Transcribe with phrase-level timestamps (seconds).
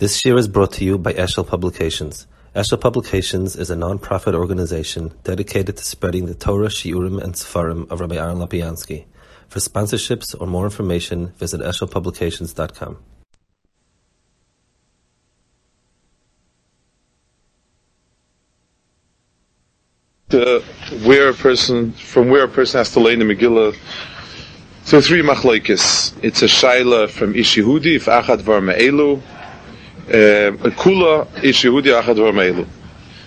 [0.00, 2.26] This year is brought to you by Eshel Publications.
[2.56, 8.00] Eshel Publications is a non-profit organization dedicated to spreading the Torah, Shiurim, and Sefarim of
[8.00, 9.04] Rabbi Aaron Lopiansky.
[9.48, 12.96] For sponsorships or more information, visit eshelpublications.com.
[20.32, 20.60] uh,
[21.04, 23.76] where a person, from where a person has to lay in the Megillah.
[24.84, 26.14] So three machlokes.
[26.22, 29.20] It's a shaila from Ishihudi, if achad var me'elu,
[30.08, 32.66] uh, kula, Ishihudi, achad var.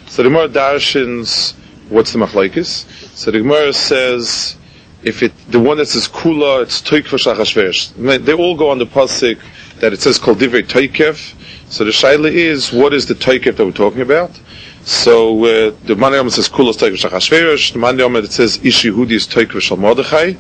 [0.07, 1.53] So the Gemara darshins,
[1.89, 2.85] what's the machlokes?
[3.15, 4.57] So the Gemara says,
[5.03, 8.25] if it, the one that says kula, it's toik v'shachashvesh.
[8.25, 9.39] They all go on the pasuk
[9.79, 11.35] that it says called divrei toikev.
[11.71, 14.39] So the shaila is, what is the toikev that we're talking about?
[14.85, 19.25] So uh, the Mandiyom says Kulos Toik V'Shachashverish, the Mandiyom it says Ish Yehudi is
[19.25, 20.33] Toik V'Shal Mordechai,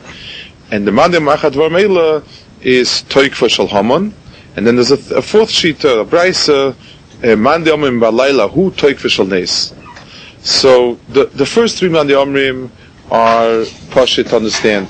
[0.69, 2.25] and the Mandiyom Achad Varmela
[2.61, 4.13] is Toik V'Shal Haman,
[4.55, 6.75] and then there's a, a fourth sheet, uh, a Braisa, uh,
[7.21, 9.73] Mandiyom in Balayla Hu Toik V'Shal Nes.
[10.39, 12.69] So the, the first three man Mandiyomrim
[13.09, 14.87] are Pashit to understand.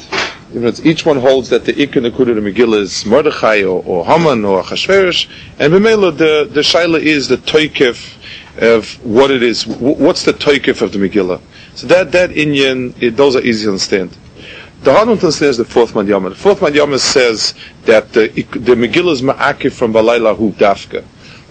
[0.86, 5.28] Each one holds that the Ikon Akudah Megillah is Mordechai or, or Haman or Achashverish,
[5.60, 8.18] and Bemela the, the Shaila is the Toikef
[8.58, 9.66] of what it is.
[9.66, 11.42] What's the toikif of the Megillah?
[11.76, 14.16] So that that Inyan, it, those are easy to understand.
[14.84, 16.30] The Hanun understands the fourth Madhyama.
[16.30, 17.54] The fourth Madhyama says
[17.86, 21.06] that the, the Megillah is ma'akif from Balaylahu Dafka.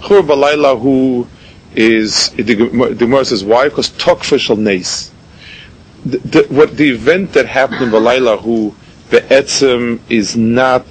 [0.06, 1.26] Chur Balaylahu
[1.74, 3.70] is, the, the Gemara says, why?
[3.70, 5.12] Because Tokfa nace.
[6.04, 8.74] The, the, what the event that happened in Balaylahu,
[9.08, 10.84] Be'etzim, is not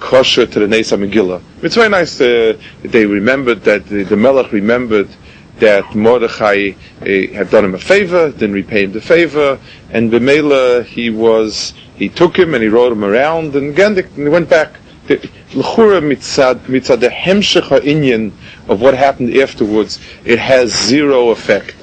[0.00, 1.42] kosher to the Nesa Megillah.
[1.62, 5.10] It's very nice uh, they remembered that the, the Melech remembered
[5.58, 7.04] that Mordechai uh,
[7.34, 9.58] had done him a favor, then repay him the favor,
[9.90, 14.28] and Bemela he was he took him and he rode him around, and again he
[14.28, 14.78] went back.
[15.08, 18.32] L'chura mitzad, mitzad the hemshech inyan
[18.68, 21.74] of what happened afterwards, it has zero effect.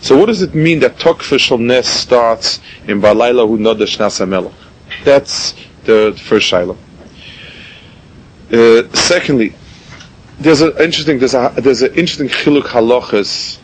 [0.00, 4.52] So what does it mean that Tokfa Nes starts in Balayla Hu Nodash Nasa
[5.04, 6.76] That's the, the first shiloh.
[8.52, 9.54] Uh, secondly,
[10.38, 13.58] there's an interesting there's a there's an interesting chiluk halachas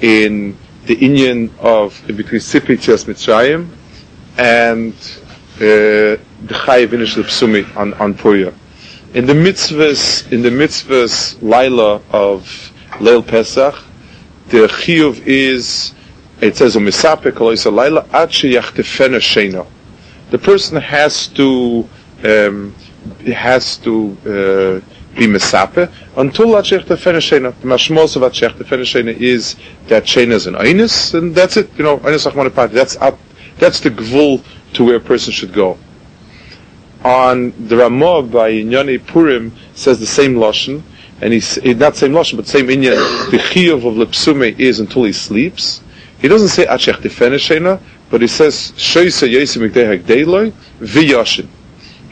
[0.00, 3.68] in the inyan of between Sipichas Mitzrayim
[4.38, 4.92] and
[5.56, 6.18] uh, the
[6.48, 8.54] Chayiv Inish Psumi on on Puya.
[9.12, 13.74] In the mitzvahs in the mitzvahs Laila of Leil Pesach,
[14.48, 15.94] the chiyuv is
[16.40, 19.66] it says umisape koloisa Laila ad sheyachtefena sheina.
[20.30, 21.88] The person has to
[22.24, 22.74] um,
[23.26, 24.16] has to
[24.82, 27.54] uh, be mesape until Atshech Tefeneshena.
[27.60, 29.56] The mashmos of Atshech Tefeneshena is
[29.88, 31.70] that Shena is an and that's it.
[31.76, 33.18] You know, Einis Achman That's up,
[33.58, 34.44] that's the gvul
[34.74, 35.78] to where a person should go.
[37.04, 40.82] On the Ramah by Inyani Purim says the same lashon,
[41.20, 43.30] and he's not same lashon, but same inyan.
[43.30, 45.82] The chiyuv of lepsume is until he sleeps.
[46.18, 51.48] He doesn't say Tefeneshena, but he says Shoysa Yesim Mikdei Hagdeiloi V'Yashin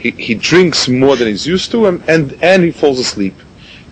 [0.03, 3.35] he, he drinks more than he's used to, and, and, and he falls asleep.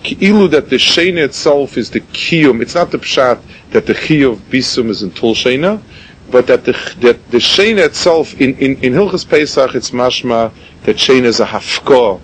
[0.03, 3.41] Ki'ilu that the Shena itself is the Kiyum, it's not the Pshat
[3.71, 5.81] that the Chiyuv Bisum is in Tul Shena,
[6.29, 10.97] but that the, that the Shena itself, in, in, in Hilchas Pesach, it's mashma that
[10.97, 12.21] Shena is a hafkor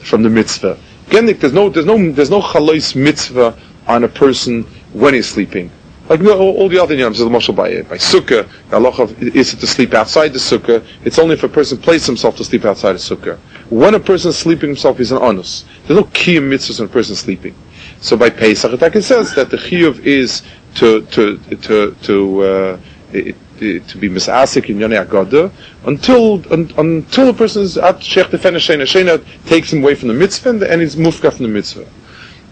[0.00, 0.76] from the mitzvah.
[1.06, 3.56] Again, there's no, there's no, there's no chalois mitzvah
[3.86, 5.70] on a person when he's sleeping.
[6.08, 9.66] Like all, all the other yams, the mashal by by sukkah, the halacha is to
[9.66, 10.84] sleep outside the sukkah.
[11.04, 13.38] It's only if a person places himself to sleep outside the sukkah.
[13.68, 15.66] When a person is sleeping himself, he's an onus.
[15.86, 17.54] There's no kiyum mitzvahs when a person is sleeping.
[18.00, 20.42] So by Pesach, it says that the chiyuv is
[20.76, 22.80] to to to to uh,
[23.12, 25.50] it, to be misasik in yonei agada
[25.84, 28.38] until un, until the person is at shena
[28.86, 31.86] shena takes him away from the mitzvah and he's mufka from the mitzvah.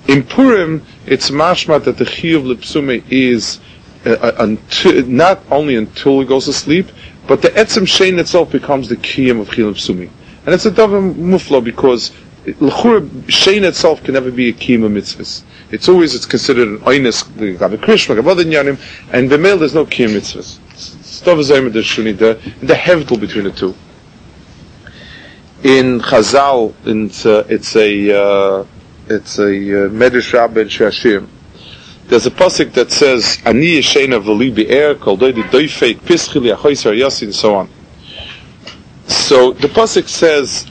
[0.09, 3.59] In Purim, it's mashma that the chiyuv lepsume is
[4.05, 6.87] uh, uh, until, not only until he goes to sleep,
[7.27, 10.09] but the etzem shein itself becomes the kiyum of chiyuv lepsume.
[10.45, 12.13] And it's a davar muflo because
[12.61, 15.43] l'chura shein itself can never be a kiyum of mitzvahs.
[15.73, 18.79] It's always it's considered an oinus, the gabe krishma, gabe other nyanim,
[19.13, 20.61] and the male there's no kiyum mitzvahs.
[21.25, 23.75] The the hevdel between the two.
[25.65, 28.65] In Chazal, it's, uh, it's a uh,
[29.09, 31.29] it's a uh, Medrash Rabbah in Shashim.
[32.09, 37.27] There's a pasuk that says, "Ani yeshena v'li be'er kol doidi doifeit pischili achoyser yasi,"
[37.27, 37.69] and so on.
[39.07, 40.67] So the pasuk says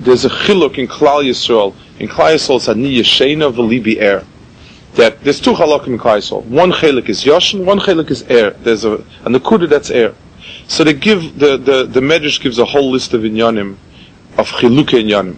[0.00, 1.74] there's a chiluk in Klal Yisrael.
[1.98, 4.24] In Klal Yisrael, it's "Ani yeshena v'li be'er."
[4.94, 6.44] That there's two halakim in Klal Yisrael.
[6.46, 8.50] One chiluk is yashin, one chiluk is air.
[8.50, 10.14] There's a and the kuda that's air.
[10.66, 13.76] So they give the the the Medrash gives a whole list of inyanim
[14.38, 15.36] of chiluk inyanim.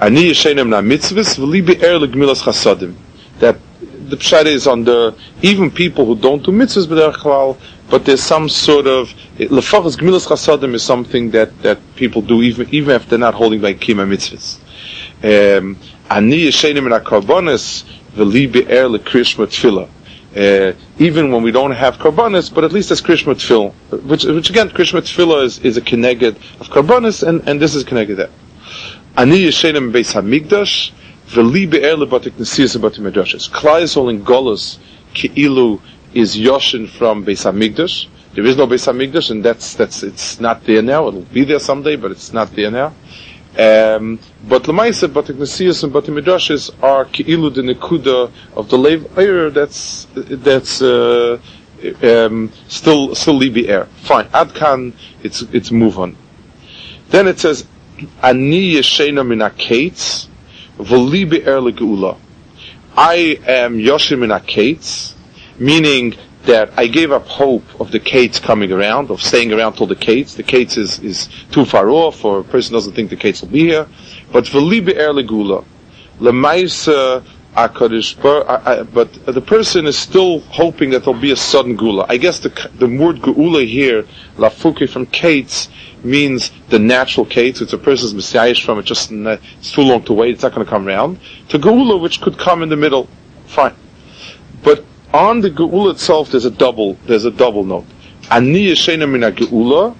[0.00, 2.94] Ani yeshenem na mitzvahs v'li be'er legmilas chasadim.
[3.38, 3.56] that
[4.08, 7.56] the pshat is on the even people who don't do mitzvahs b'derech
[7.88, 12.68] but there's some sort of lefachas gemilas chasadim is something that that people do even
[12.72, 14.58] even if they're not holding by kima mitzvahs.
[15.22, 15.76] Um,
[16.10, 17.84] Ani yeshenim in karbonis
[18.16, 19.88] v'li be'er lekrishma tefillah.
[20.36, 24.50] Uh, even when we don't have karbonis, but at least there's krishma tefillah, which, which
[24.50, 28.30] again, krishma tefillah is, is a keneged of karbonis, and, and this is keneged that.
[29.16, 30.90] Ani yeshenim beis hamigdash,
[31.28, 33.48] v'li be'er lebatik nesiyas abatim medrashes.
[33.50, 34.78] Klai in Golos,
[35.14, 35.80] ki'ilu
[36.14, 38.08] is Yoshin from Beis Hamikdash.
[38.34, 41.08] There is no Beis Hamikdash, and that's that's it's not there now.
[41.08, 42.94] It'll be there someday, but it's not there now.
[43.56, 44.18] Um,
[44.48, 49.52] but Lemaisa, but Ignatius and but Midrashes are Ki'ilu the Nekuda of the Lev Eir
[49.52, 51.38] that's that's uh,
[52.02, 53.86] um, still still Libi Air.
[54.02, 54.26] Fine.
[54.26, 56.16] Adkan, it's it's move on.
[57.10, 57.64] Then it says
[58.22, 60.28] Ani Yeshena min Akates
[60.78, 62.16] Air Legeula.
[62.96, 65.14] I am Yoshim min Akates
[65.58, 66.14] meaning
[66.44, 69.96] that I gave up hope of the Kates coming around, of staying around till the
[69.96, 70.34] Kates.
[70.34, 73.48] The Kates is, is too far off, or a person doesn't think the Kates will
[73.48, 73.86] be here.
[74.30, 75.64] But v'libe er legula,
[76.20, 77.24] lemaisa
[77.54, 82.04] but the person is still hoping that there'll be a sudden gula.
[82.08, 84.06] I guess the the word gula here,
[84.36, 85.68] lafuke from Kates,
[86.02, 87.60] means the natural Kates.
[87.60, 88.84] It's a person's messiah from it.
[88.84, 90.34] Just it's too long to wait.
[90.34, 91.20] It's not going to come around.
[91.50, 93.08] To gula, which could come in the middle,
[93.46, 93.74] fine.
[94.64, 97.86] But on the Geula itself, there's a double, there's a double note.
[98.30, 99.94] Ani yeshena min Geula,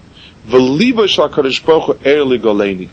[0.49, 2.89] v'liba shal HaKadosh Baruch er.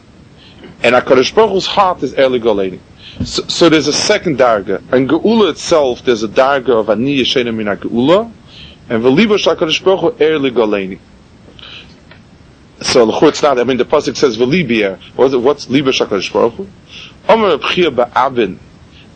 [0.84, 2.80] And HaKadosh Baruch Hu's heart is er ligoleni.
[3.24, 4.80] So, so there's a second darga.
[4.94, 8.32] In Geula itself, there's a darga of Ani yeshena min Geula,
[8.90, 11.00] and shal HaKadosh Baruch Hu er ligoleni.
[12.82, 13.60] So it's not.
[13.60, 15.00] I mean, the pasuk says v'libier.
[15.16, 16.68] What's, what's liba shakadosh baruch hu?
[17.30, 18.58] Omer b'chia ba'avin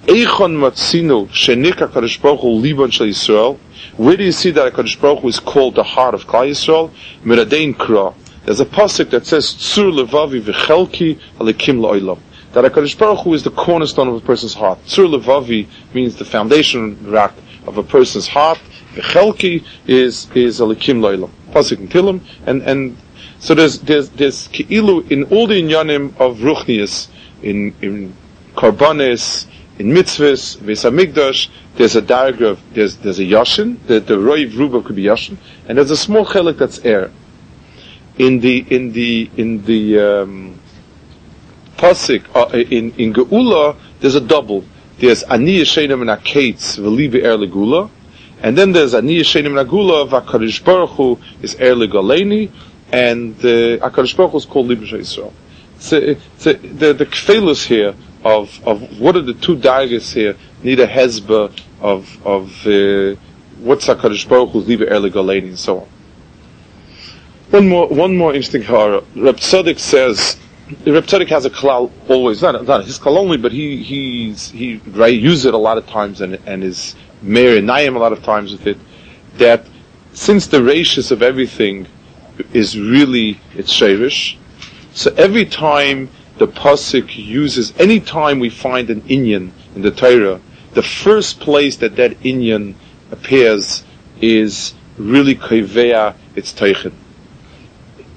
[0.06, 3.58] Eichon Matzino Shenika Kadosh Baruch Hu Liban Shal Yisrael.
[3.98, 6.92] Where do you see that Kadosh Baruch Hu is called the heart of Klal Yisrael?
[7.24, 8.14] Miradein Kra.
[8.46, 12.20] There's a pasuk that says Tzur Levavi V'Chelki Alikim La'olam.
[12.54, 14.78] That Kadosh Baruch Hu is the cornerstone of a person's heart.
[14.86, 17.34] Tzur Levavi means the foundation rock
[17.66, 18.60] of a person's heart.
[18.94, 21.32] V'Chelki is is Alikim La'olam.
[21.52, 22.98] Pasuk in Tilim and and
[23.40, 27.08] so there's there's there's Ki'ilu in all the inyanim of Ruchnius
[27.42, 28.16] in in
[28.56, 34.82] Karbanis in mitzvahs, Vesamigdash, there's a diagram, there's, there's a Yashin, the, the Roiv Ruba
[34.82, 35.36] could be Yashin,
[35.68, 37.12] and there's a small chelik that's air.
[38.18, 40.60] In the, in the, in the, um,
[41.78, 44.64] Pasik, uh, in, in Geula, there's a double.
[44.98, 47.90] There's Ani Yeshenim and Akates, Velibi Er Legula,
[48.42, 52.50] and then there's Ani Yeshenim and Agula, Vakarish Baruch Hu is Er Legaleni,
[52.94, 55.34] and uh, Akarish Baruch Hu is called Libra Israel.
[55.80, 60.38] So, so the, the kfelus here of of what are the two dagas here?
[60.64, 61.52] Need a hezba
[61.82, 63.20] of of uh,
[63.60, 65.88] what's Hakadosh Baruch Hu's liba early galeni and so on.
[67.52, 69.04] One more one more interesting hara.
[69.16, 70.38] Reb says.
[70.88, 74.78] Reb Tzadok has a kalal always, not, not his kalal only, but he he's, he
[74.88, 78.12] right, uses it a lot of times and and is mayor and Naim a lot
[78.12, 78.78] of times with it.
[79.38, 79.68] That
[80.14, 81.88] since the ratius of everything
[82.52, 84.38] is really its shirish,
[84.94, 86.10] so every time
[86.40, 90.42] the pasuk uses any time we find an inyan in the Torah,
[90.74, 92.74] the first place that that inyan
[93.12, 93.84] appears
[94.20, 96.94] is really koivea its teichen.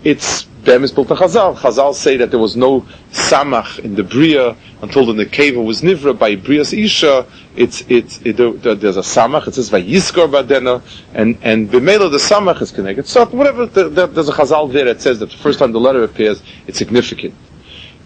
[0.05, 1.57] It's them is Chazal.
[1.57, 6.17] Chazal say that there was no samach in the bria until the nekeva was nivra
[6.17, 7.27] by bria's isha.
[7.57, 9.49] It's it's it, there's a samach.
[9.49, 10.83] It says by yiskor badena
[11.15, 13.07] and and b'meila the samach is connected.
[13.07, 15.81] So whatever the, the, there's a Chazal there that says that the first time the
[15.81, 17.35] letter appears, it's significant.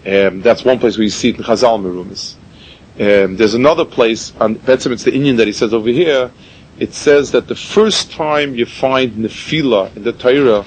[0.07, 2.37] Um, that's one place where you see it in Chazal Merumis.
[2.95, 6.31] Um, there's another place, and Betzim it's the inyan that he says over here,
[6.79, 10.65] it says that the first time you find Nefila in the Torah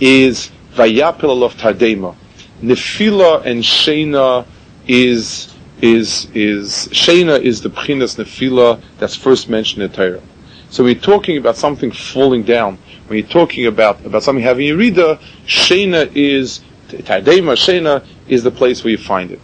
[0.00, 2.16] is Vayapel of Tardema.
[2.62, 4.46] Nefila and Shena
[4.86, 10.22] is, is, is, Shena is the Pchinas Nefila that's first mentioned in Torah.
[10.70, 12.78] So we're talking about something falling down.
[13.08, 18.50] When you're talking about, about something having a reader, Shena is Tardema Shena is the
[18.50, 19.40] place where you find it.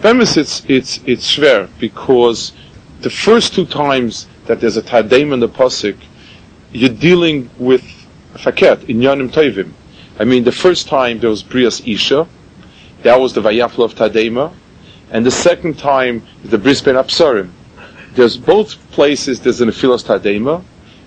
[0.00, 2.52] Bemis, it's, it's, it's schwer because
[3.00, 5.96] the first two times that there's a Tardema in the Pasik,
[6.72, 7.82] you're dealing with
[8.34, 9.72] Faket, in Yanim Tovim.
[10.18, 12.26] I mean, the first time there was Brias Isha,
[13.02, 14.52] that was the Vayafla of Tadema,
[15.10, 17.50] and the second time the Bris Bein Apsarim.
[18.14, 20.62] There's both places there's an Aphilas Tadema,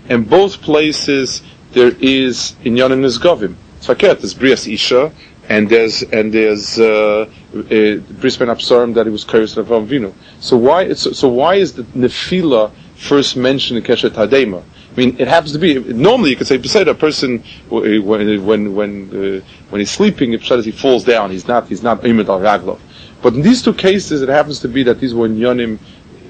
[0.10, 1.42] and both places
[1.72, 3.56] there is in Yanim Nizgovim.
[3.82, 5.12] Faket, there's Brias Isha,
[5.50, 10.14] and there's and there's uh, uh, Bris Bein Absarim that he was curious of Vinu.
[10.40, 14.64] So why so, so why is the Nefila first mentioned in Keshet Hadema?
[14.98, 18.76] I mean, it happens to be normally you could say beside a person when when
[18.76, 22.40] when uh, when he's sleeping, if he falls down, he's not he's not Imid al
[22.40, 22.80] Raglov.
[23.22, 25.78] But in these two cases, it happens to be that these were Yonim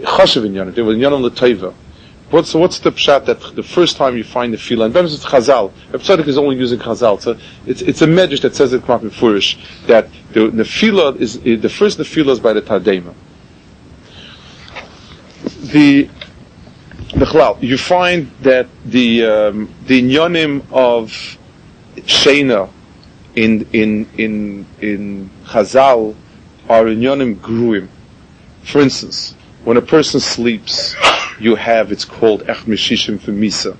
[0.01, 0.75] Chashav Yonim.
[0.75, 1.73] They were Yonim Lateva.
[2.29, 5.25] What's what's the pshat that the first time you find the fila, and sometimes it's
[5.25, 5.71] Chazal.
[5.91, 7.21] The is only using Chazal.
[7.21, 9.57] So it's it's a medrash that says it in Furish
[9.87, 13.13] that the nefila is the first nefila is by the Tardema.
[15.71, 16.09] The
[17.19, 21.37] the you find that the um, the inyonim of
[21.95, 22.69] Shena
[23.35, 26.15] in in in in Chazal
[26.69, 27.87] are inyonim gruim.
[28.63, 30.95] For instance, when a person sleeps
[31.39, 33.77] you have, it's called Ech Mishishim for Misa.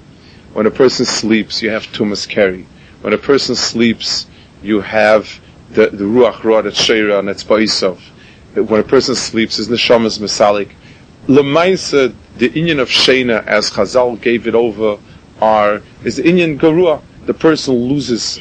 [0.53, 2.65] When a person sleeps, you have Tumas Keri.
[3.01, 4.27] When a person sleeps,
[4.63, 5.39] you have
[5.69, 7.99] the, the Ruach Ra that's Sheira and that's Ba'isov.
[8.55, 10.71] When a person sleeps, his Neshamas Masalik.
[11.27, 14.97] Lemaisa, the Inyan of Shena, as Chazal gave it over,
[15.41, 17.01] are, is the Inyan Garua.
[17.25, 18.39] The person loses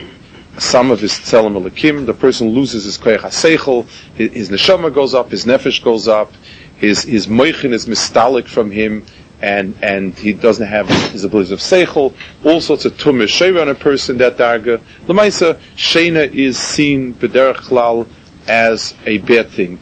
[0.58, 5.14] some of his tzelem alakim, the person loses his koyach haseichel, his, his neshama goes
[5.14, 6.32] up, his nefesh goes up,
[6.76, 9.04] his his moichin is mistalik from him,
[9.42, 12.14] and and he doesn't have his abilities of seichel.
[12.44, 14.80] All sorts of tumish shayra on a person that darga.
[15.06, 18.08] Lemaisa shena is seen b'derech
[18.46, 19.80] as a bad thing.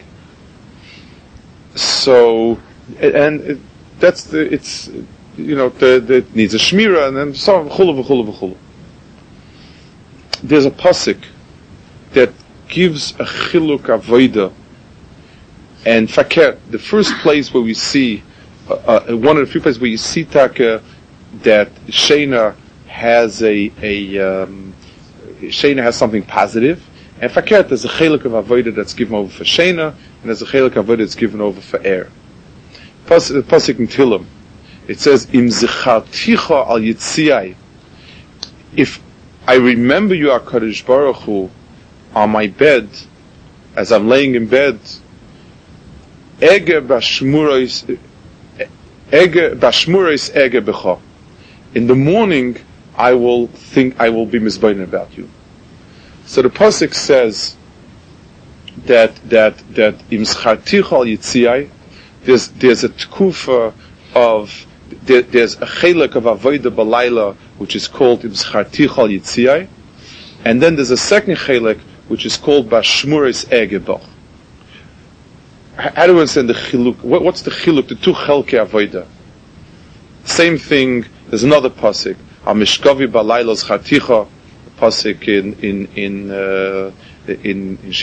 [1.75, 2.59] So,
[2.99, 3.61] and
[3.99, 4.89] that's the it's
[5.37, 8.57] you know the, the it needs a shmira and then so v'chulu v'chulu v'chulu.
[10.43, 11.23] There's a pasuk
[12.11, 12.31] that
[12.67, 14.53] gives a chiluk avoida
[15.85, 18.23] and Fakir, the first place where we see,
[18.67, 20.81] uh, uh, one of the few places where you see Taka,
[21.43, 22.55] that Shena
[22.87, 24.73] has a, a um,
[25.41, 26.83] has something positive,
[27.21, 30.45] and Fakir, there's a chelik of Avodah that's given over for Shena, and there's a
[30.45, 32.09] chelik of Avodah that's given over for air.
[33.05, 34.25] Pasuk in Tilim,
[34.87, 37.55] it says, Im zicharticha al yitziai,
[38.75, 39.01] if
[39.47, 41.49] I remember you, HaKadosh Baruch Hu,
[42.15, 42.89] on my bed,
[43.75, 44.79] as I'm laying in bed,
[46.39, 47.85] Ege bashmurais
[49.11, 50.99] Ege becha.
[51.73, 52.57] In the morning,
[52.97, 55.29] I will think I will be misbein about you.
[56.25, 57.55] So the pasuk says
[58.85, 61.69] that that that im schartichal yitziai.
[62.25, 63.73] There's there's a tkufa
[64.13, 64.65] of
[65.03, 69.67] there, there's a chelik of avoida balayla which is called im schartichal yitziai,
[70.43, 74.03] and then there's a second chelik which is called bashmuris egebach
[75.77, 77.01] how do we understand the chiluk?
[77.03, 77.87] What, what's the chiluk?
[77.89, 79.07] The two chelke avoida.
[80.23, 81.05] Same thing.
[81.27, 82.15] There's another pasuk.
[82.45, 84.27] Amishkavi balaylos chaticha.
[84.77, 86.91] Pasuk in in in uh,
[87.27, 87.93] in, in.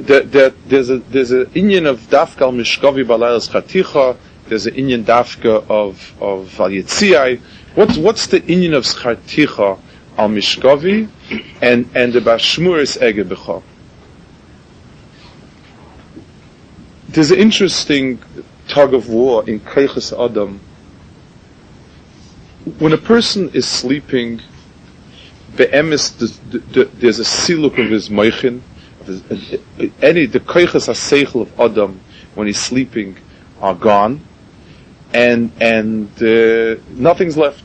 [0.00, 4.16] There's a there's an inyan of dafka al mishkavi balaylos chaticha.
[4.48, 7.40] There's an inyan dafka of of al yitziai.
[7.74, 9.78] What's what's the inyan of chaticha
[10.16, 11.08] al mishkavi
[11.60, 13.62] and and the bashmur is ege
[17.08, 18.22] There's an interesting
[18.68, 20.60] tug of war in Keiches Adam.
[22.78, 24.40] When a person is sleeping,
[25.56, 26.16] be'emes,
[26.98, 28.62] there's a siluk of his moichin,
[30.02, 32.00] any, the Keiches HaSeichel of Adam,
[32.34, 33.16] when he's sleeping,
[33.60, 34.20] are gone,
[35.12, 37.62] and, and, uh, nothing's left.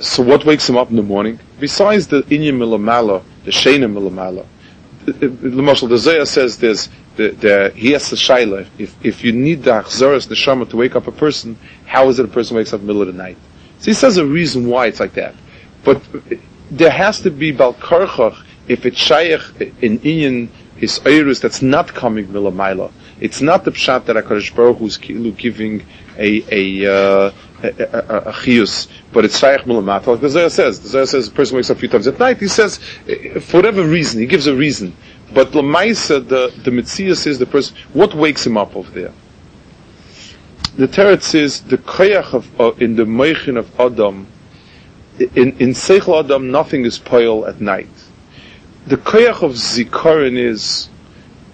[0.00, 1.38] So what wakes him up in the morning?
[1.60, 4.46] Besides the Inyam Milamala, the Shena Milamala,
[5.04, 8.66] the Marshal, the Zohar says there's the, the, he has the shaila.
[8.78, 12.24] If, if you need the achzaras neshama to wake up a person, how is it
[12.24, 13.36] a person wakes up in the middle of the night?
[13.78, 15.34] So he says a reason why it's like that.
[15.84, 16.02] But
[16.70, 19.40] there has to be balkarchach if it's shaykh
[19.82, 22.90] in inyan his oirus that's not coming milamaila.
[23.20, 25.86] It's not the pshat that HaKadosh Baruch Hu is giving
[26.18, 30.08] a, a, uh, a, a, a chiyus, but it's shaykh milamata.
[30.08, 32.18] Like the Zohar says, the Zohar says a person wakes up a few times at
[32.18, 34.96] night, he says, eh, for whatever reason, he gives a reason.
[35.32, 39.12] But Lamaisa, the, the Mitzias is the person, what wakes him up over there?
[40.76, 44.26] The Teretz is the koyach of, uh, in the Meichin of Adam,
[45.18, 47.88] in, in Seichel Adam, nothing is poil at night.
[48.86, 50.90] The koyach of Zikaron is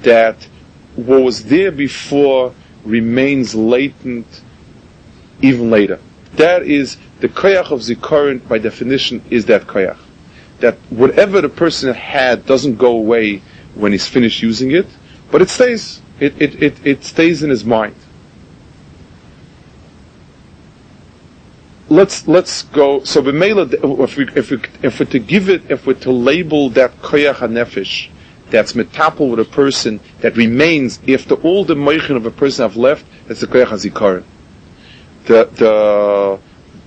[0.02, 0.48] that
[0.96, 2.52] what was there before
[2.84, 4.26] remains latent
[5.40, 6.00] even later.
[6.34, 9.98] That is, the koyach of Zikaron, by definition, is that koyach.
[10.58, 13.42] That whatever the person had doesn't go away
[13.74, 14.86] when he's finished using it,
[15.30, 16.02] but it stays.
[16.18, 17.94] It, it, it, it stays in his mind.
[21.90, 23.04] Let's let's go.
[23.04, 26.70] So b'meila, if we if we if we're to give it, if we're to label
[26.70, 28.08] that koyach hanefesh,
[28.48, 32.76] that's metapel with a person that remains after all the moichin of a person have
[32.76, 34.24] left, that's the koyach hazikaron.
[35.26, 36.40] The the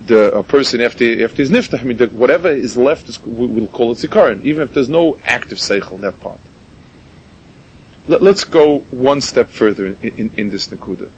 [0.06, 3.46] the a person after after his niftah, I mean, the, whatever is left is we,
[3.46, 6.40] will call it zikaron, even if there's no active seichel in that part.
[8.06, 11.10] Let, us go one step further in, in, in this nakuda.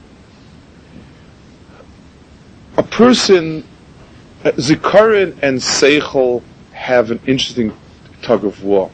[2.77, 3.65] A person
[4.45, 7.73] Uh, Zikarin and Seichel have an interesting
[8.23, 8.91] tug of war.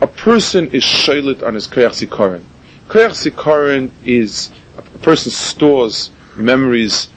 [0.00, 2.42] A person is shaylit on his Koyach Zikarin.
[2.88, 7.08] Koyach Zikarin is a person stores memories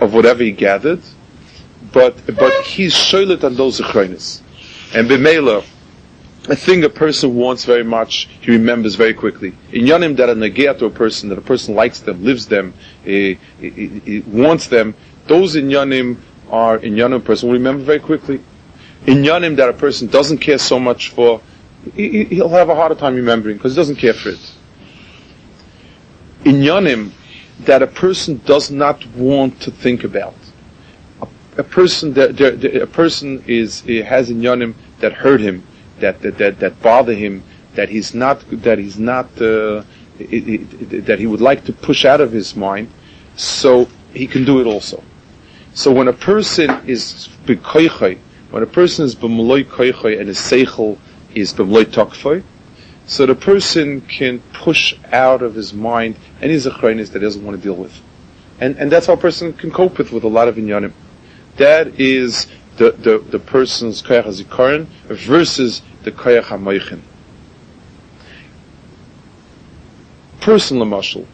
[0.00, 1.00] of whatever he gathered,
[1.92, 4.42] but but he's shaylit on those Zikarinis.
[4.94, 5.64] And Bimela,
[6.48, 9.54] a thing a person wants very much, he remembers very quickly.
[9.72, 12.74] In Yanim that a negea to a person, that a person likes them, lives them,
[13.04, 14.94] he, he, he wants them,
[15.28, 16.18] those in Yanim
[16.52, 18.40] are in Yanim person will remember very quickly.
[19.06, 21.40] In Yanim that a person doesn't care so much for,
[21.94, 24.52] he, will have a harder time remembering because he doesn't care for it.
[26.44, 27.12] In Yanim
[27.60, 30.34] that a person does not want to think about.
[31.22, 31.28] A,
[31.58, 35.66] a person that, a person is has in Yanim that hurt him,
[36.00, 37.42] that that that, that bother him,
[37.74, 39.82] that he's not that he's not uh,
[40.18, 42.90] it, it, that he would like to push out of his mind,
[43.36, 45.02] so he can do it also.
[45.74, 48.18] So when a person is b'koichai,
[48.50, 50.98] when a person is b'mloi koichai and his seichel
[51.34, 52.42] is b'mloi tokfai,
[53.06, 57.56] so the person can push out of his mind any zachronis that he doesn't want
[57.56, 58.00] to deal with.
[58.60, 60.92] And, and that's how a person can cope with, with a lot of inyanim.
[61.56, 67.00] That is the, the, the person's koyach hazikaron versus the koyach hamoichin.
[70.40, 71.26] Person lamashal,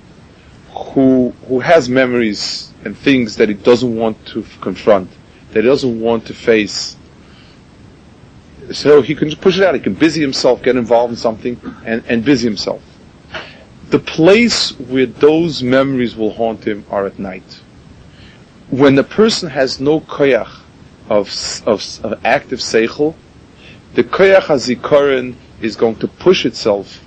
[0.79, 5.11] who, who has memories and things that he doesn't want to confront,
[5.51, 6.97] that he doesn't want to face.
[8.73, 9.75] So he can just push it out.
[9.75, 12.83] He can busy himself, get involved in something, and, and busy himself.
[13.91, 17.61] The place where those memories will haunt him are at night.
[18.71, 20.61] When the person has no koyach
[21.09, 23.15] of, of, of active seichel,
[23.95, 27.03] the koyach hazikaron is going to push itself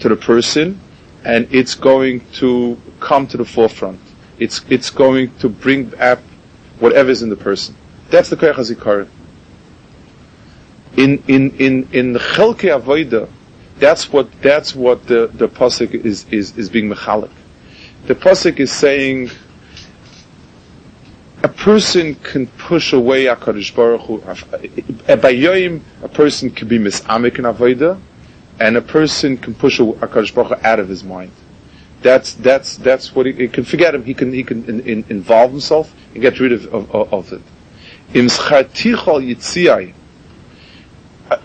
[0.00, 0.80] to the person,
[1.24, 4.00] and it's going to come to the forefront.
[4.38, 6.20] It's, it's going to bring up
[6.80, 7.76] whatever's in the person.
[8.10, 9.08] That's the Koyach HaZikaron.
[10.96, 13.28] In, in, in, in Chelke Avoida,
[13.78, 17.30] that's what, that's what the, the Pasuk is, is, is being mechalik.
[18.06, 19.30] The Pasuk is saying,
[21.42, 24.18] a person can push away HaKadosh Baruch Hu.
[24.20, 28.00] By Yoim, a person can be misamik in Avoida,
[28.60, 31.32] and a person can push HaKadosh Baruch Hu out of his mind.
[32.04, 34.04] That's that's that's what he, he can forget him.
[34.04, 37.40] He can he can in, in, involve himself and get rid of of, of it.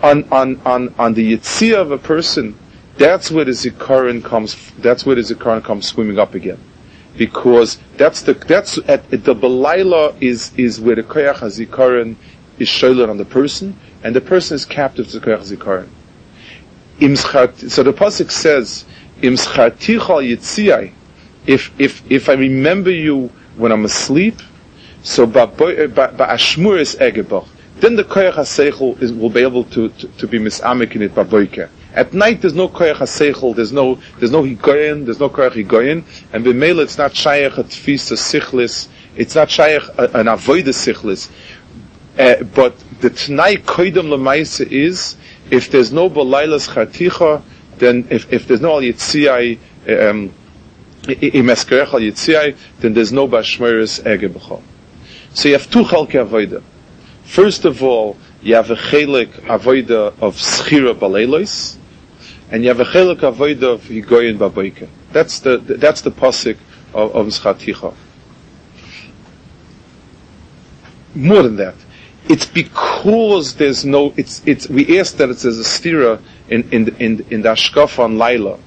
[0.04, 2.60] On on on on the yitzia of a person.
[2.98, 4.58] That's where the zikaron comes.
[4.80, 6.60] That's where the zikaron comes swimming up again,
[7.16, 12.18] because that's the that's at, the belayla is is where the koyach hazikaron
[12.58, 15.88] is shoyled on the person, and the person is captive to the koyach hazikaron.
[17.00, 18.84] So the pasuk says
[21.46, 24.36] if, if, if I remember you when I'm asleep,
[25.04, 27.48] so ba'ashmur is egebach.
[27.80, 31.70] Then the koyach haseichel will be able to, to, to be misamik in it ba'boike.
[31.94, 36.04] At night there's no koyach haseichel, there's no, there's no higoyen, there's no koyach higoyen,
[36.34, 41.30] and b'meila it's not shayach a tfisa sichlis, it's not shayach an avoida sichlis.
[42.18, 45.16] Uh, but the tnai koidem lemaisa is,
[45.50, 47.42] if there's no balailas chaticha,
[47.80, 50.34] then if, if there's no al yitziai, um,
[51.04, 54.62] imeskerech al yitziai, then there's no bashmeres ege
[55.34, 56.62] So you have two chalke avoida.
[57.24, 61.78] First of all, you have a chelik avoida of schira baleilos,
[62.52, 64.88] and you have a chelik avoida of higoyin baboike.
[65.12, 66.58] That's the, that's the pasik
[66.94, 67.94] of, of Mschaticha.
[71.16, 71.76] More than that,
[72.28, 76.96] it's because there's no, it's, it's, we ask that it's as a stira in, in,
[76.98, 78.60] in, in the Ashkaf on Laila.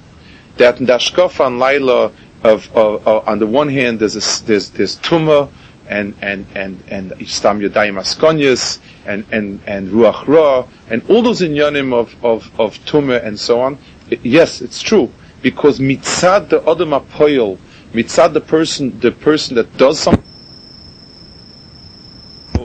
[0.57, 2.11] That in the Ashkaf on Laila,
[2.43, 5.49] of, of, of, on the one hand, there's, a, there's, there's Tumah,
[5.87, 11.41] and, and, and, and Istam Yadayim Askonyas, and, and, and Ruach Ra, and all those
[11.41, 13.77] inyanim of, of, of Tumah and so on.
[14.21, 15.11] Yes, it's true.
[15.41, 17.57] Because mitzad the Adam Apoyel,
[17.93, 20.23] mitzad the person, the person that does something,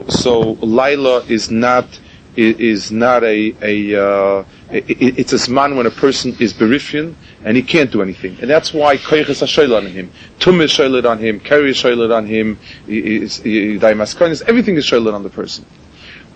[0.07, 1.99] so Laila is not
[2.35, 7.63] is not a a uh, it's a zman when a person is berifian and he
[7.63, 8.37] can't do anything.
[8.39, 10.11] And that's why koiches are on him.
[10.39, 15.65] Tum is on him, keri is on him, daimaskonis, everything is shoyled on the person.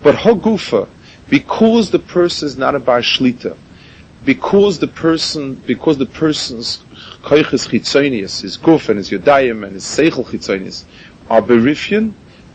[0.02, 0.88] But hogufa,
[1.28, 3.56] because the person is not a bar shlita,
[4.24, 6.78] because the person, because the person's
[7.22, 10.84] koiches chitzonius, his guf and his yodayim and his seichel chitzonius
[11.30, 12.14] are berifian,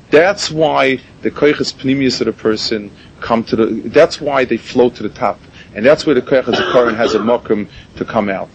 [0.10, 4.96] that's why the koiches pnimius of the person come to the, that's why they float
[4.96, 5.40] to the top.
[5.76, 8.50] And that's where the Koyach HaZikaron has a mokum to come out.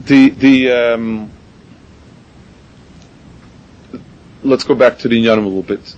[0.00, 1.30] The, the, um,
[4.42, 5.96] let's go back to the Inyanim a little bit.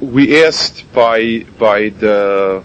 [0.00, 2.62] We asked by, by the,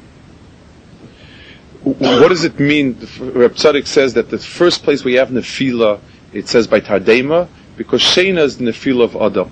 [1.83, 2.93] what does it mean?
[3.19, 5.99] Reb Tzadok says that the first place we have Nefila,
[6.33, 9.51] it says by Tardema, because Shena is the Nefila of Adam.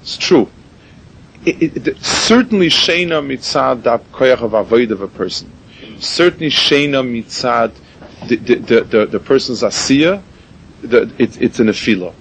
[0.00, 0.50] It's true
[1.44, 5.50] it, it, certainly Shena mitzad that koyach of avoid of a person.
[5.98, 7.72] Certainly Shena mitzad
[8.28, 10.22] the, the, the, the, person's asiya,
[10.82, 12.14] the, it, it's an afila.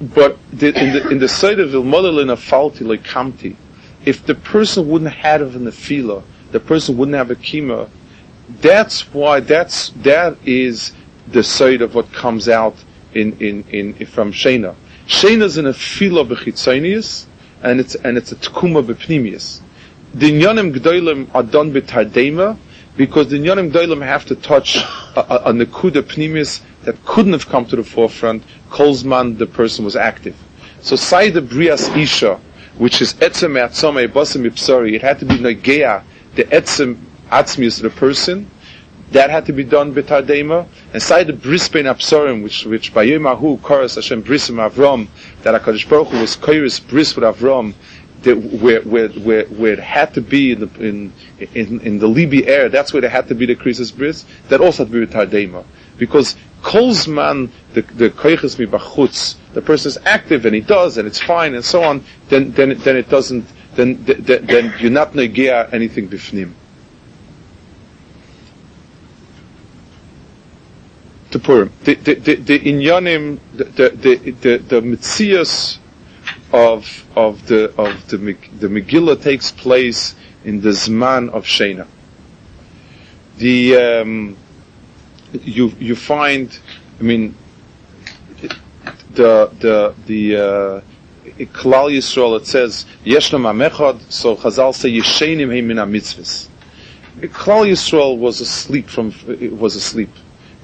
[0.00, 3.56] But the, in the in the side of ilmodel falti like kamti,
[4.04, 7.88] if the person wouldn't have an afila, the person wouldn't have a kima.
[8.48, 10.92] That's why that's that is
[11.28, 12.76] the side of what comes out
[13.14, 14.74] in in, in from Shena.
[15.06, 17.26] Shena is an afila bechitzonius,
[17.62, 19.60] and it's and it's a tkuma bepnimius.
[20.14, 22.56] The nyanim gdoilim are done b'tardema
[22.96, 27.48] because the nyanim gdoilim have to touch a, a, a nekuda pnimius that couldn't have
[27.48, 28.42] come to the forefront.
[28.70, 30.36] Kolzman, the person was active.
[30.80, 32.40] So the brias isha,
[32.78, 36.02] which is etzem atzome basim ipsori, it had to be negea
[36.34, 36.98] the etzem
[37.30, 38.50] atzmius the person.
[39.12, 40.68] That had to be done b'tardema.
[40.92, 45.08] And say the brisbein apsorim, which which by Yemahu koras Hashem brisim avrom,
[45.42, 47.74] that Hakadosh Baruch Hu was koras bris with Avrom,
[48.22, 51.12] that where, where, where, where it had to be in the in
[51.54, 54.24] in, in the Libi air, that's where it had to be the krisis bris.
[54.48, 58.66] That also had to be with because kolzman the the koiches mi
[59.54, 62.04] the person is active and he does and it's fine and so on.
[62.28, 63.46] Then then then it doesn't.
[63.74, 66.52] Then then, then you're not negea anything bifnim.
[71.30, 71.72] To Purim.
[71.84, 74.80] The, the, the, the inyanim, the, the, the, the,
[76.52, 81.86] of, of the, of the, the Megillah takes place in the Zman of Shena.
[83.38, 84.36] The, um,
[85.32, 86.58] you, you find,
[86.98, 87.36] I mean,
[89.12, 90.80] the, the, the, uh,
[91.52, 96.48] Klal Yisrael, it says, Yeshnam Amechad, so Chazal say, Yeshenim Heim Min HaMitzvahs.
[97.20, 99.14] Klal Yisrael was asleep from,
[99.58, 100.10] was asleep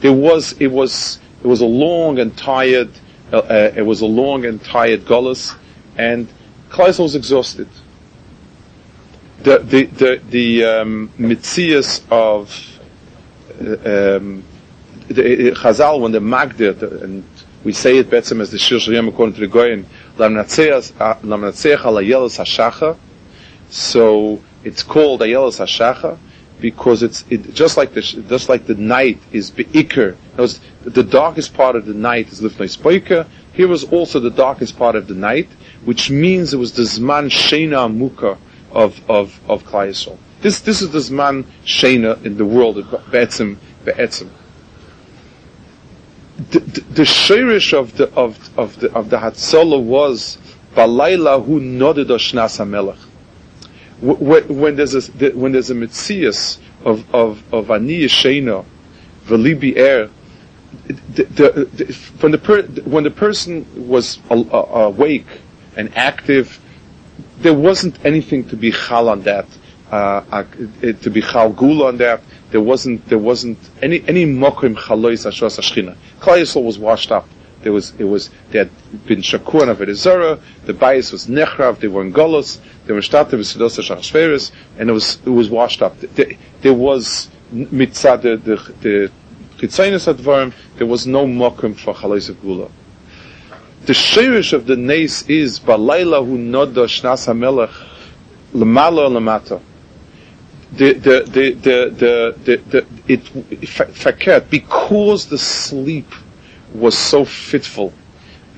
[0.07, 2.91] there was it was it was a long and tired
[3.33, 5.57] uh, uh, it was a long and tired gullus,
[5.99, 6.29] and
[6.71, 7.69] Kleisel was exhausted.
[9.43, 11.11] The the the the um,
[12.13, 12.81] of
[13.61, 14.45] uh, um,
[15.09, 17.25] the uh, Chazal when the Magdir and
[17.65, 19.87] we say it better as the Shir Shiriyam according to the Goyen
[20.19, 22.97] Lamnatzeach al Hashacha.
[23.71, 26.17] So it's called Ayelas Hashacha
[26.61, 30.17] because it's it, just like the just like the night is beikr.
[30.83, 33.27] The darkest part of the night is lifnei spoika.
[33.53, 35.49] Here was also the darkest part of the night,
[35.85, 38.39] which means it was the zman shena muka
[38.73, 43.59] of of of Klai This this is the zman shena in the world of be'etzim
[43.85, 44.31] be'etzim.
[46.51, 50.39] The, the, the shirish of the of of the of the Hatzalah was
[50.75, 53.06] balayla hu noded shnas hamelech
[54.01, 58.65] when there's a when there's a mitzias of of of ani yeshena
[59.27, 60.11] v'libi er,
[60.87, 65.27] the, the, the, when the per, when the person was awake
[65.77, 66.61] and active,
[67.39, 69.47] there wasn't anything to be chal on that,
[69.91, 70.45] uh, uh,
[70.81, 72.21] to be chal gula on that.
[72.51, 75.97] There wasn't there wasn't any any mokim chalois ashos ashchina.
[76.21, 77.29] Klal was washed up.
[77.67, 78.71] There was, it was, they had
[79.07, 83.39] been shakur and avedizara, the bias was nechrav, they were in golos, they were started
[83.39, 85.99] with sedosa shachshveris, and it was, it was washed up.
[85.99, 89.11] There, was, mitzad, the, the,
[89.57, 92.71] chitzaynis advarim, there was no mokum for chalais of gula.
[93.87, 97.75] The shirish of the nace is, balayla hu noda shnas hamelech,
[98.55, 99.61] lemala lemata.
[100.71, 106.07] The, the, the, the, the, the, the, it, faket, because the sleep
[106.75, 107.93] was so fitful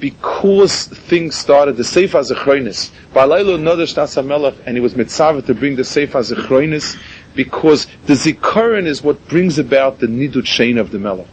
[0.00, 5.76] because things started, the Sefer Zechronis, Balaylo Nodash Melech, and he was mitzvah to bring
[5.76, 6.96] the Sefer Zechronis
[7.34, 11.26] because the Zikaron is what brings about the Nidut Shein of the Melech.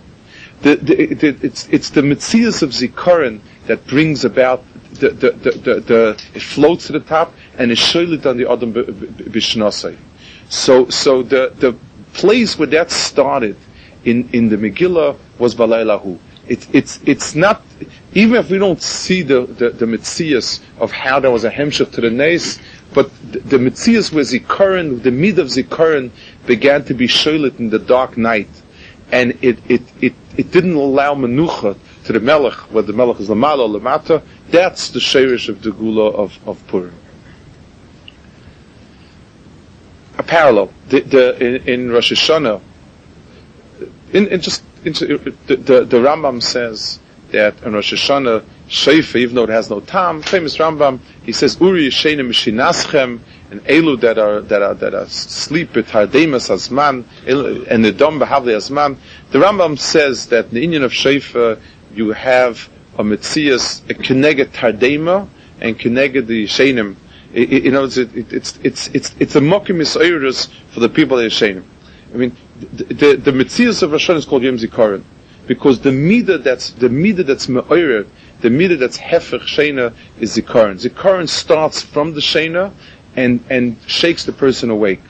[0.61, 5.51] The, the, the, it's, it's the Mitzias of Zikaron that brings about the, the, the,
[5.51, 9.97] the, the, it floats to the top, and is shoylit on the Adam Bishnasai.
[10.49, 11.77] So, so the, the
[12.13, 13.57] place where that started
[14.05, 16.17] in, in the Megillah was Balaylahu.
[16.47, 17.63] It, it's, it's not,
[18.13, 21.91] even if we don't see the, the, the Metzias of how there was a hemshach
[21.93, 22.59] to the Nes,
[22.93, 26.11] but the, the Metzias was Zikaron, the mid of the Zikaron
[26.45, 28.49] began to be shoylit in the dark night.
[29.11, 33.29] And it, it, it, it didn't allow Menucha to the Melech, where the Melech is
[33.29, 34.21] Lamala, Lamata.
[34.49, 36.93] That's the Sherish of the Gula of, of Purim.
[40.17, 40.71] A parallel.
[40.89, 42.61] The, the, in, in Rosh Hashanah,
[44.15, 46.99] in, in just the, the, the Rambam says
[47.31, 51.59] that in Rosh Hashanah, Sheifa, even though it has no tam, famous Rambam, he says,
[51.59, 53.19] Uri Yeshenim Mishinaschem,
[53.51, 57.03] and Elu that are, that are, that are sleep Hardemas Azman,
[57.67, 58.97] and the Dom Behavli Azman.
[59.31, 61.59] The Rambam says that in the inyan of Sheifa,
[61.93, 65.27] you have a Metzias, a Keneged Tardema,
[65.59, 66.95] and Keneged the Yeshenim.
[67.33, 71.65] You know, it's, it's, it's, it's, it's a Mokim for the people of Yeshenim.
[72.15, 72.37] I mean,
[72.71, 75.03] the, the, the of Rosh is called Yom Zikaron.
[75.47, 78.07] Because the midah that's, the midah that's me'oyer,
[78.39, 80.81] the midah that's hefech shena is zikaron.
[80.81, 82.71] Zikaron starts from the shena
[83.17, 85.01] and, and shakes the person awake.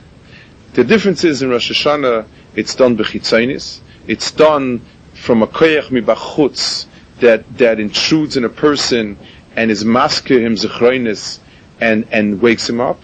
[0.74, 3.82] The difference is in Rosh Hashanah, it's done b'chitzainis.
[4.08, 4.82] It's done
[5.14, 6.88] from a koyach mibachutz
[7.20, 9.18] that, that intrudes in a person
[9.56, 11.40] and is masker him zechroinis
[11.80, 13.00] and, and wakes him up.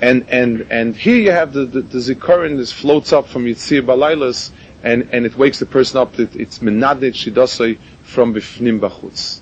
[0.00, 3.82] And, and, and here you have the, the, the zikaron that floats up from Yitzir
[3.82, 4.50] Balailas
[4.82, 9.40] and, and it wakes the person up that it's menadit shidasai from bifnim bachutz.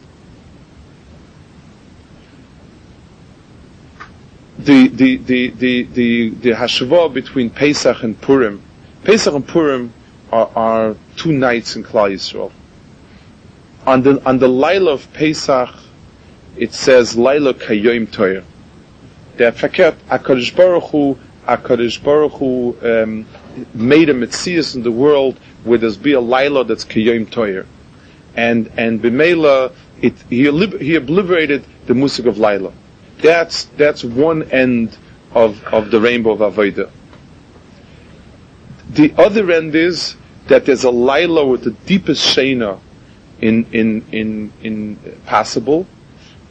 [4.59, 8.63] The, the, the, the, the, the hashava between Pesach and Purim,
[9.03, 9.93] Pesach and Purim
[10.31, 12.53] are, are two nights in Klal Yisrael.
[13.87, 15.69] On the, on the Laila of Pesach,
[16.57, 18.45] it says Laila Kayoim Toyer.
[19.37, 23.27] The faket HaKadosh Baruch Hu, HaKadosh Baruch Hu, um,
[23.75, 27.67] made a mitzias in the world where there's be a Laila that's Kiyom Toyer.
[28.37, 30.45] And, and Bimela, it, he,
[30.79, 32.73] he obliterated the music of Laila.
[33.19, 34.97] That's, that's one end
[35.33, 36.91] of, of the rainbow of Avodah.
[38.91, 40.15] The other end is
[40.47, 42.79] that there's a Laila with the deepest Shena
[43.41, 45.87] in, in, in, in possible,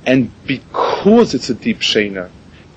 [0.06, 2.30] and because it's a deep Shena,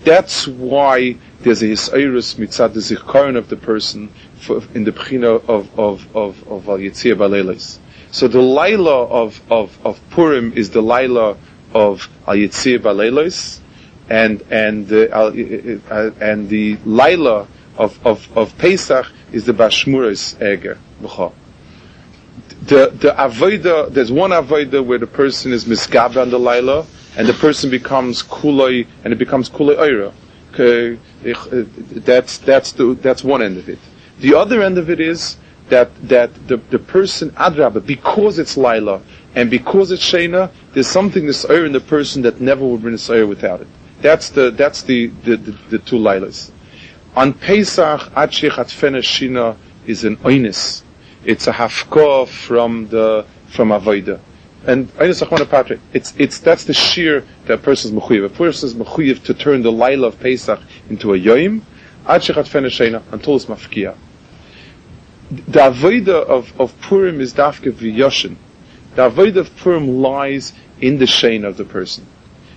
[0.06, 5.44] that's why there's a Yisairis mitzad the Zikaron of the person for, in the Bechina
[5.48, 7.80] of, of, of, of Al Yitzir Balelis.
[8.12, 11.36] So the Laila of, of, of Purim is the Laila
[11.74, 13.58] of Al Yitzir Balelis,
[14.08, 20.78] and, and, the, uh, and the Laila of, of, of Pesach is the Bashmuris Eger.
[22.62, 26.86] The, the Avodah, there's one Avodah where the person is misgab on the Laila,
[27.16, 30.12] and the person becomes kuloi, and it becomes kuloi oira.
[30.58, 30.96] Eh,
[32.00, 33.78] that's, that's, the, that's one end of it.
[34.20, 35.36] The other end of it is
[35.68, 39.02] that, that the, the person, adraba, because it's Laila,
[39.34, 43.28] and because it's Shena, there's something this in the person that never would be Nisayr
[43.28, 43.68] without it.
[44.00, 46.50] That's the, that's the, the, the, the two Lailas.
[47.14, 50.82] On Pesach, Achich Shina is an oinis.
[51.24, 54.20] It's a hafkah from the, from Avodah.
[54.66, 58.24] And it's it's that's the sheer that person's mechuyev.
[58.24, 61.62] A person's mechuyev to turn the Laila of Pesach into a yoim,
[62.08, 63.96] until it's mafkia.
[65.30, 68.36] The avodah of, of Purim is dafke v'yoshin.
[68.94, 72.06] The avodah of Purim lies in the shein of the person.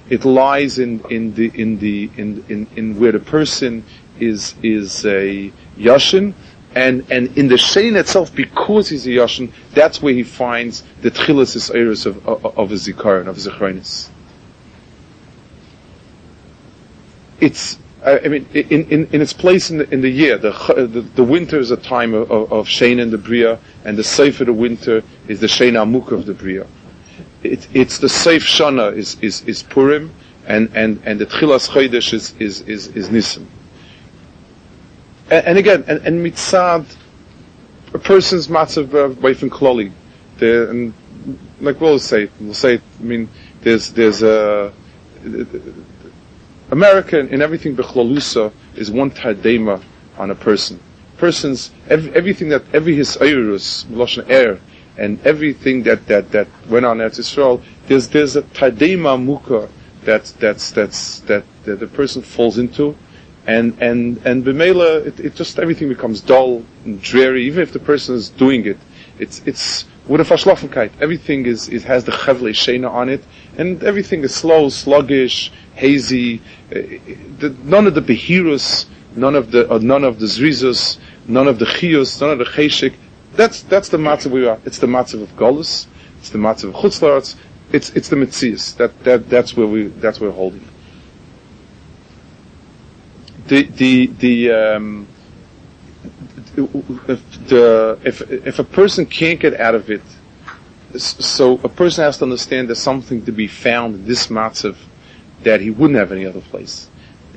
[0.10, 3.84] It lies in, in the in the in, in, in where the person
[4.20, 6.34] is is a yoshin,
[6.76, 11.10] and and in the Shein itself, because he's a Yashin, that's where he finds the
[11.10, 14.10] Tchilas is of, of, of a Zikaron, of Zichronis.
[17.40, 21.02] It's, I mean, in, in, in its place in the, in the year, the, the,
[21.02, 24.48] the winter is a time of, of, Shein and the Bria, and the Seif of
[24.48, 26.68] the winter is the Shein Amuk of the Bria.
[27.44, 30.14] It, it's the Seif Shana is, is, is Purim,
[30.46, 33.46] and, and, and the Tchilas Chodesh is, is, is, is Nisim
[35.32, 36.96] and, and again, and, and mitzad,
[37.94, 39.92] a person's matzav uh, from kloli.
[40.42, 40.94] And
[41.60, 43.30] like we'll say, we'll say, I mean,
[43.62, 44.72] there's there's a
[46.72, 49.84] America in everything bechlolusa is one tadema
[50.18, 50.80] on a person.
[51.18, 54.60] Person's every, everything that every his ayrus lashon air
[54.98, 59.70] and everything that, that, that went on at Israel, there's there's a tadema muka
[60.06, 62.96] that that's that's that, that the person falls into
[63.50, 67.46] and and and b'meila, it, it just everything becomes dull and dreary.
[67.48, 68.78] Even if the person is doing it,
[69.18, 70.92] it's it's with a Verschlaffenkeit.
[71.02, 73.24] Everything is, is has the Chevle Shena on it,
[73.58, 76.42] and everything is slow, sluggish, hazy.
[76.72, 76.76] Uh,
[77.42, 78.86] the, none of the Behirus,
[79.16, 82.46] none of the, uh, none of the Zrizus, none of the Chius, none of the
[82.46, 82.94] Cheshik.
[83.34, 84.60] That's, that's the matzah we are.
[84.66, 85.88] It's the matzah of Golus,
[86.20, 87.36] it's the matzah of Chutzlarts,
[87.72, 88.76] it's, it's the Metzias.
[88.78, 90.68] That, that, that's where we, that's where we're holding.
[93.50, 95.08] The, the, the, um,
[96.56, 100.04] the, if, if a person can't get out of it,
[100.96, 104.78] so a person has to understand there's something to be found in this matzav
[105.42, 106.90] that he wouldn't have any other place.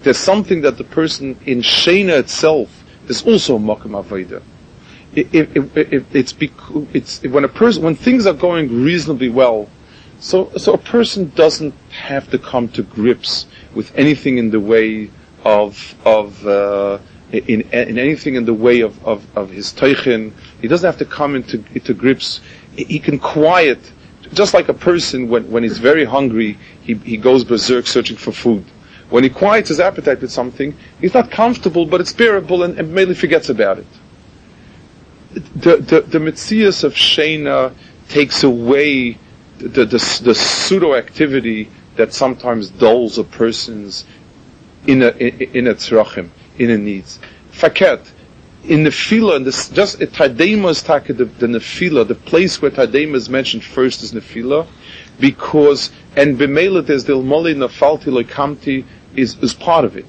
[0.03, 4.43] There's something that the person in Shena itself, there's also a Makam Avodah.
[5.15, 6.51] It, it, it, it's, bec-
[6.93, 9.71] it's when a person when things are going reasonably well,
[10.21, 15.11] so so a person doesn't have to come to grips with anything in the way
[15.45, 16.99] of of uh,
[17.33, 20.33] in, in anything in the way of, of, of his teichin.
[20.61, 22.41] He doesn't have to come into, into grips.
[22.77, 23.79] He can quiet,
[24.33, 28.33] just like a person when, when he's very hungry, he, he goes berserk searching for
[28.33, 28.65] food.
[29.09, 32.93] When he quiets his appetite with something, he's not comfortable, but it's bearable and, and
[32.95, 33.87] merely forgets about it.
[35.33, 37.75] The, the, the Metzias of Shena
[38.09, 39.19] takes away
[39.59, 44.05] the, the, the pseudo activity that sometimes dulls a person's
[44.87, 47.19] in a, in, a tzrachim in a needs.
[47.53, 48.11] Faket,
[48.65, 52.71] in the in this, just a tadema is taka the, the nefila, the place where
[52.71, 54.67] tadema is mentioned first is nefila,
[55.19, 58.85] because, and b'meila there's the ilmoli nafalti loikamti
[59.17, 60.07] is, is part of it.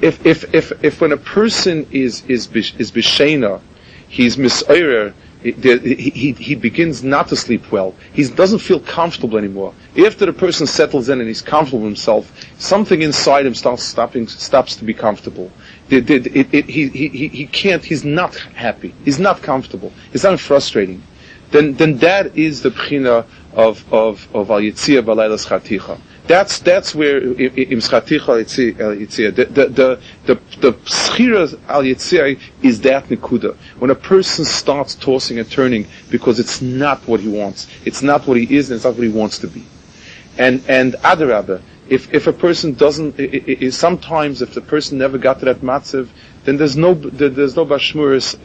[0.00, 3.60] If, if, if, if when a person is, is, is bishena,
[4.08, 7.94] he's misayrer, he, he, he begins not to sleep well.
[8.12, 9.72] He doesn't feel comfortable anymore.
[9.96, 14.76] After the person settles in and he's comfortable himself, something inside him starts stopping, stops
[14.76, 15.52] to be comfortable.
[15.90, 18.94] It, it, it, he, he, he can't, he's not happy.
[19.04, 19.92] He's not comfortable.
[20.12, 21.02] It's not frustrating.
[21.50, 23.24] Then, then that is the pchina
[23.58, 25.98] of, of, of al yitzia balaylas chaticha.
[26.28, 32.80] That's that's where im schaticha yitzia the the the the, the schira al yitzia is
[32.82, 37.66] that nekuda when a person starts tossing and turning because it's not what he wants,
[37.84, 39.64] it's not what he is, and it's not what he wants to be,
[40.38, 41.60] and and adarabah.
[41.88, 45.62] If if a person doesn't, it, it, sometimes if the person never got to that
[45.62, 46.08] matziv,
[46.44, 48.36] then there's no there's no bashmuris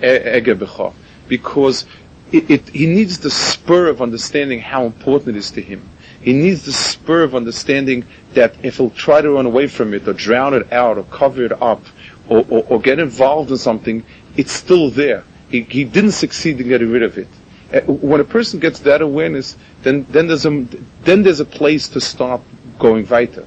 [0.00, 0.94] egebecha
[1.28, 1.84] because
[2.32, 5.88] it, it, he needs the spur of understanding how important it is to him
[6.26, 10.08] he needs the spur of understanding that if he'll try to run away from it
[10.08, 11.84] or drown it out or cover it up
[12.28, 14.04] or, or, or get involved in something,
[14.36, 15.22] it's still there.
[15.50, 17.28] He, he, didn't succeed in getting rid of it.
[17.72, 20.66] Uh, when a person gets that awareness, then, then there's a,
[21.04, 22.40] then there's a place to start
[22.76, 23.46] going weiter.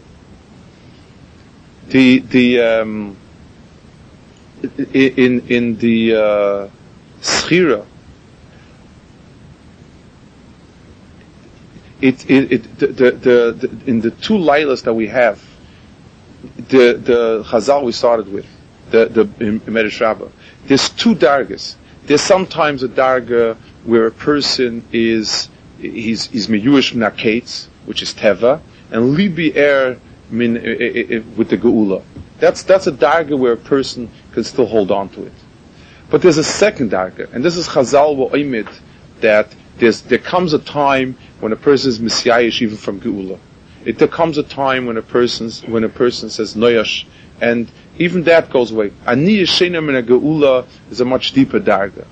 [1.89, 3.17] The, the, um,
[4.93, 6.69] in, in the, uh,
[12.01, 15.43] it, it, it the, the, the, in the two lilas that we have,
[16.55, 18.45] the the Chazal we started with,
[18.91, 20.29] the the Medrash Rabbah,
[20.65, 21.75] there's two dargas.
[22.05, 28.61] There's sometimes a darga where a person is he's he's meyuish naketz, which is teva,
[28.91, 30.53] and libi er min
[31.35, 32.03] with the geula.
[32.39, 35.33] That's that's a darga where a person can still hold on to it.
[36.09, 38.69] But there's a second darga, and this is Chazal wa'imid
[39.19, 43.39] that there's, there comes a time when a person is messiahish even from Geula.
[43.85, 47.05] It, there comes a time when a person's, when a person says noyash,
[47.41, 48.91] and even that goes away.
[49.05, 52.05] Ani yeshena a Geula is a much deeper darga.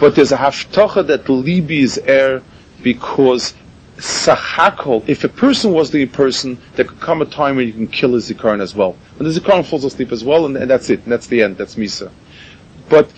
[0.00, 2.42] But there's a haftacha that libi is air
[2.82, 3.54] because
[3.96, 7.88] sachakol, if a person was the person, there could come a time when you can
[7.88, 8.96] kill a zikaron as well.
[9.16, 11.58] When the zikaron falls asleep as well, and, and that's it, and that's the end,
[11.58, 12.10] that's misa.
[12.88, 13.10] But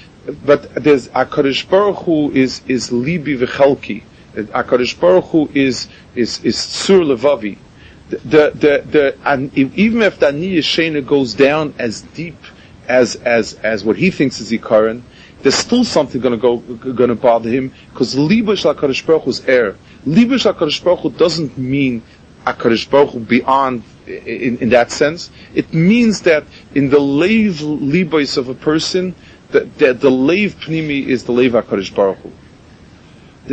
[0.44, 4.02] but there's Akadosh Baruch Hu is is libi v'chelki.
[4.34, 7.58] Akadosh Baruch Hu is is is sur levavi.
[8.10, 12.36] The the the and even if the Ani goes down as deep
[12.88, 15.02] as as as what he thinks is Ikaran,
[15.42, 16.58] there's still something going to go
[16.92, 19.76] going to bother him because liba shel Akadosh Baruch Hu's air.
[20.04, 22.02] Liba shel Akadosh Baruch Hu doesn't mean
[22.44, 25.30] Akadosh Baruch Hu beyond in, in that sense.
[25.54, 29.14] It means that in the leiv libais of a person
[29.52, 32.32] the, the, the pnimi is the leiv HaKadosh Baruch Hu.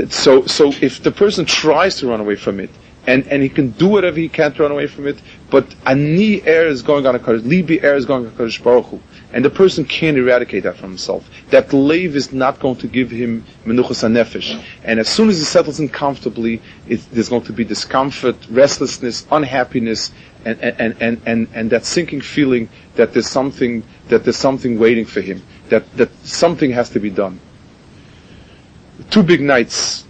[0.10, 2.69] So, so if the person tries to run away from it,
[3.07, 5.17] and, and he can do whatever he can to run away from it,
[5.49, 8.62] but ani air is going on a Kadosh, libi air is going on a Kadosh
[8.62, 9.00] Baruch Hu,
[9.31, 11.27] and the person can't eradicate that from himself.
[11.50, 15.45] That leiv is not going to give him menuchas nefesh, and as soon as he
[15.45, 20.12] settles in comfortably, it, there's going to be discomfort, restlessness, unhappiness,
[20.43, 25.06] and, and, and, and, and that sinking feeling that there's something that there's something waiting
[25.06, 27.40] for him that, that something has to be done.
[29.10, 30.06] two big nights,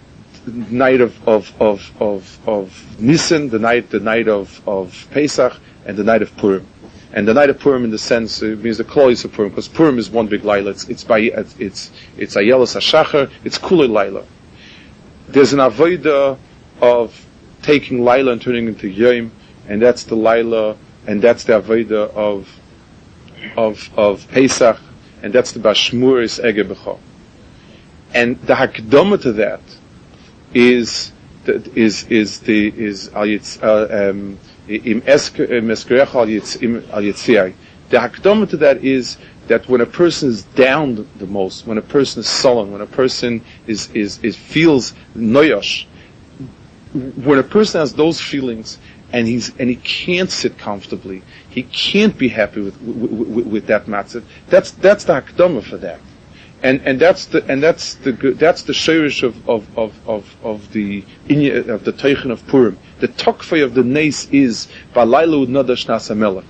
[0.46, 5.54] night of, of, of, of, of Nisan, the night, the night of, of Pesach,
[5.86, 6.66] and the night of Purim.
[7.14, 9.50] And the night of Purim, in the sense, uh, it means the Klois of Purim,
[9.50, 10.72] because Purim is one big Laila.
[10.72, 14.26] It's, it's by, it's, it's Ayelas HaShachar, it's Kulei Laila.
[15.28, 16.38] There's an Avodah
[16.82, 17.26] of
[17.62, 19.32] taking Laila and turning into Yom,
[19.68, 22.60] and that's the Laila, and that's the Avodah of,
[23.56, 24.80] of, of Pesach,
[25.22, 27.00] and that's the Bashmuris Ege B'cho.
[28.14, 29.62] And the Hakdama to that
[30.54, 31.12] is,
[31.46, 37.54] is, is the, is, uh, um, im eskerech al yitziai.
[37.90, 41.82] The hakdama to that is that when a person is down the most, when a
[41.82, 45.86] person is sullen, when a person is, is, is feels noyosh,
[46.94, 48.78] when a person has those feelings
[49.12, 53.68] and he's and he can't sit comfortably, he can't be happy with with, with, with
[53.68, 54.24] that matzah.
[54.48, 56.00] That's that's the hakdama for that
[56.64, 60.72] and and that's the and that's the that's the shirish of of of of, of
[60.74, 62.80] the of the teichen of Purim.
[63.00, 66.46] The tokfei of the nace is balaylu nadash nasamelech.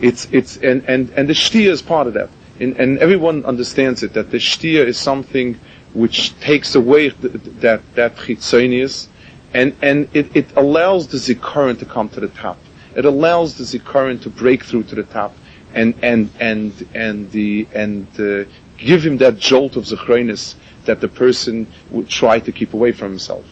[0.00, 2.28] It's it's and and and the shtia is part of that,
[2.58, 5.58] and and everyone understands it that the shtia is something
[5.94, 9.06] which takes away that that chitzonius,
[9.54, 12.58] and and it, it allows the zikaron to come to the top.
[12.94, 15.34] It allows the zikaron to break through to the top
[15.76, 20.54] and and and and the and uh, give him that jolt of zechronis
[20.86, 23.44] that the person would try to keep away from himself.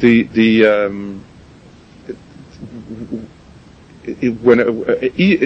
[0.00, 1.24] The the um,
[4.04, 4.70] it, when a,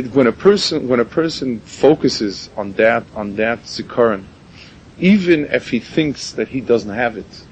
[0.08, 4.24] when a person when a person focuses on that on that zikaron,
[4.98, 7.44] even if he thinks that he doesn't have it,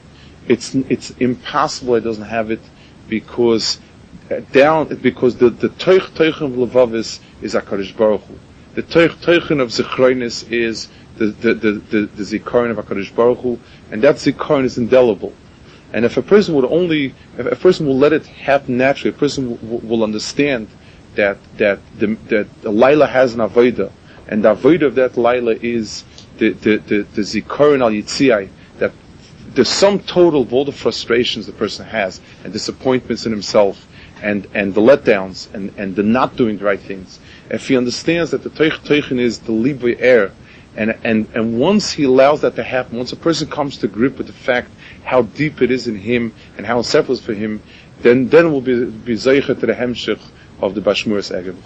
[0.48, 2.60] it's it's impossible It doesn't have it
[3.08, 3.78] because
[4.30, 8.38] uh, down because the the toich of levav is is Hakadosh Baruch Hu.
[8.76, 13.58] The Teichen of Zichronis is the, the, the, the, the Zikaron of HaKadosh Baruch Hu,
[13.90, 15.32] and that Zikaron is indelible.
[15.94, 19.18] And if a person would only, if a person will let it happen naturally, a
[19.18, 20.68] person will, will understand
[21.14, 23.90] that, that the, that the Laila has an Avodah,
[24.28, 26.04] and the Avodah of that Laila is
[26.36, 28.50] the, the, the, the Zikaron al Yitziai, that
[29.56, 33.88] the sum total of all the frustrations the person has, and disappointments in himself,
[34.22, 37.18] and, and the letdowns, and, and the not doing the right things,
[37.50, 40.30] if he understands that the Teich Teichen is the Libri air,
[40.76, 44.18] and, and, and once he allows that to happen, once a person comes to grip
[44.18, 44.70] with the fact
[45.04, 47.62] how deep it is in him and how inseparable for him,
[48.00, 50.20] then, then will be, be Zeicha to the Hemshich
[50.60, 51.56] of the Bashmuris Egev.